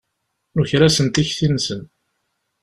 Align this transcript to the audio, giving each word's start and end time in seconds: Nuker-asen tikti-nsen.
Nuker-asen 0.55 1.07
tikti-nsen. 1.07 1.81